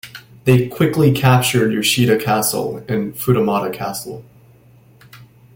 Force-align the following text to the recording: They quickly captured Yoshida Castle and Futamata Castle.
They 0.45 0.67
quickly 0.67 1.11
captured 1.11 1.71
Yoshida 1.71 2.17
Castle 2.17 2.77
and 2.87 3.13
Futamata 3.13 3.71
Castle. 3.71 4.25